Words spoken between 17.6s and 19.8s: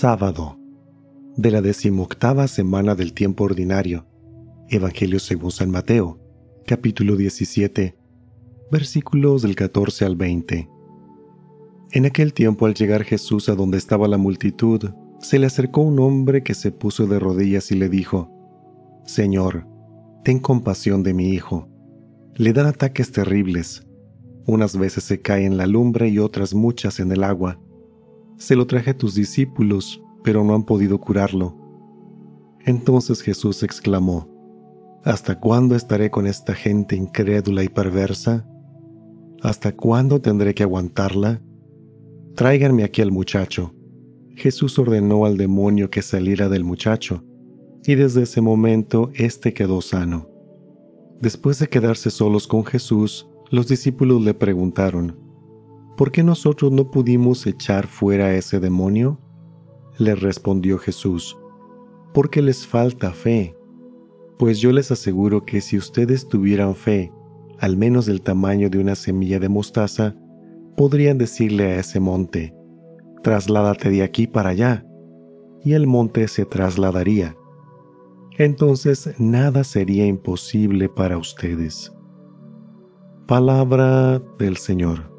y le dijo, Señor,